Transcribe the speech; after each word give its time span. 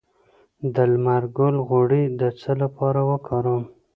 د 0.73 0.75
لمر 0.91 1.23
ګل 1.37 1.55
غوړي 1.67 2.03
د 2.19 2.21
څه 2.39 2.51
لپاره 2.61 2.99
وکاروم؟ 3.09 3.63